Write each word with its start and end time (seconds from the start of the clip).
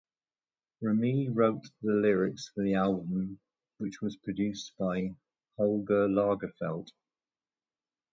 Remee 0.81 1.29
wrote 1.29 1.69
the 1.83 1.91
lyrics 1.93 2.49
for 2.55 2.63
the 2.63 2.73
album, 2.73 3.39
which 3.77 4.01
was 4.01 4.17
produced 4.17 4.73
by 4.79 5.13
Holger 5.57 6.07
Lagerfeldt. 6.07 6.87